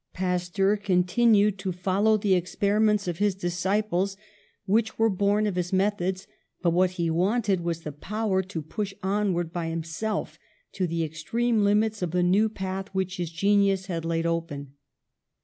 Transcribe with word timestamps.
Pasteur 0.13 0.77
con 0.77 1.03
tinued 1.03 1.57
to 1.59 1.71
follow 1.71 2.17
the 2.17 2.33
experiments 2.33 3.07
of 3.07 3.19
his 3.19 3.35
disci 3.35 3.87
ples, 3.87 4.17
which 4.65 4.97
were 4.97 5.11
born 5.11 5.45
of 5.45 5.55
his 5.55 5.71
methods, 5.71 6.25
but 6.63 6.71
what 6.71 6.89
he 6.97 7.11
wanted 7.11 7.59
v^as 7.59 7.83
the 7.83 7.91
power 7.91 8.41
to 8.41 8.63
push 8.63 8.95
onward 9.03 9.53
by 9.53 9.67
himself 9.69 10.39
to 10.71 10.87
the 10.87 11.03
extreme 11.03 11.63
limits 11.63 12.01
of 12.01 12.09
the 12.09 12.23
new 12.23 12.49
path 12.49 12.87
which 12.93 13.17
his 13.17 13.29
genius 13.31 13.85
had 13.85 14.03
laid 14.03 14.25
open. 14.25 14.73